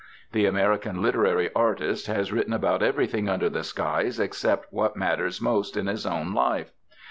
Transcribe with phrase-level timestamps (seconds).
[0.31, 5.77] The American literary artist has written about everything under the skies except what matters most
[5.77, 6.71] in his own life.